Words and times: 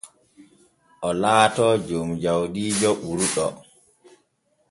O 1.07 1.09
laatoo 1.21 1.75
jom 1.87 2.09
jawdi 2.23 2.63
ɓurɗo. 3.01 3.45